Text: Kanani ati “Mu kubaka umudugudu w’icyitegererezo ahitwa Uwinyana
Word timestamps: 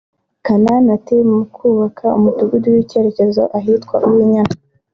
Kanani 0.45 0.87
ati 0.97 1.15
“Mu 1.29 1.41
kubaka 1.55 2.05
umudugudu 2.17 2.67
w’icyitegererezo 2.73 3.43
ahitwa 3.57 3.95
Uwinyana 4.07 4.53